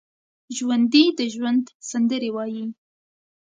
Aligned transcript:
ژوندي 0.57 1.05
د 1.17 1.19
ژوند 1.33 1.65
سندرې 1.89 2.29
وايي 2.35 2.65